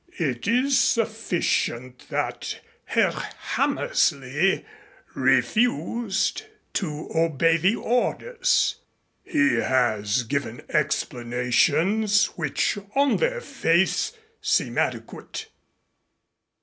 [0.17, 4.65] It is sufficient that Herr Hammersley
[5.13, 6.41] refused
[6.73, 8.77] to obey the orders.
[9.23, 15.49] He has given explanations which, on their face, seem adequate.